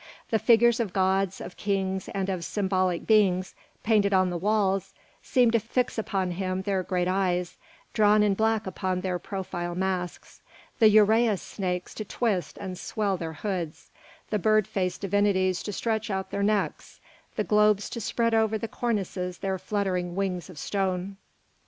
The 0.31 0.39
figures 0.39 0.79
of 0.79 0.93
gods, 0.93 1.39
of 1.39 1.57
kings, 1.57 2.09
and 2.09 2.27
of 2.27 2.43
symbolic 2.43 3.05
beings 3.05 3.53
painted 3.83 4.15
on 4.15 4.31
the 4.31 4.35
walls 4.39 4.95
seemed 5.21 5.51
to 5.53 5.59
fix 5.59 5.95
upon 5.99 6.31
him 6.31 6.63
their 6.63 6.81
great 6.81 7.07
eyes, 7.07 7.55
drawn 7.93 8.23
in 8.23 8.33
black 8.33 8.65
upon 8.65 9.01
their 9.01 9.19
profile 9.19 9.75
masks, 9.75 10.41
the 10.79 10.87
uræus 10.89 11.37
snakes 11.37 11.93
to 11.93 12.03
twist 12.03 12.57
and 12.57 12.79
swell 12.79 13.15
their 13.15 13.33
hoods, 13.33 13.91
the 14.31 14.39
bird 14.39 14.67
faced 14.67 15.01
divinities 15.01 15.61
to 15.61 15.71
stretch 15.71 16.09
out 16.09 16.31
their 16.31 16.41
necks, 16.41 16.99
the 17.35 17.43
globes 17.43 17.87
to 17.91 18.01
spread 18.01 18.33
over 18.33 18.57
the 18.57 18.67
cornices 18.67 19.37
their 19.37 19.59
fluttering 19.59 20.15
wings 20.15 20.49
of 20.49 20.57
stone. 20.57 21.17